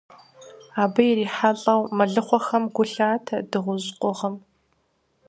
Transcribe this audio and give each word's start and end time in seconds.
Абы 0.83 1.01
ирихьэлӀэу, 1.09 1.81
мэлыхъуэхэм 1.97 2.63
гу 2.75 2.83
лъатэ 2.91 3.37
дыгъужь 3.51 3.89
къугъым. 3.99 4.35